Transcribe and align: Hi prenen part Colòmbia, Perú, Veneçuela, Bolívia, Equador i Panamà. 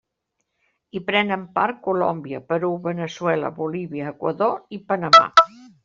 Hi 0.95 1.01
prenen 1.09 1.43
part 1.59 1.77
Colòmbia, 1.89 2.41
Perú, 2.49 2.73
Veneçuela, 2.89 3.55
Bolívia, 3.63 4.11
Equador 4.17 4.61
i 4.79 4.85
Panamà. 4.93 5.33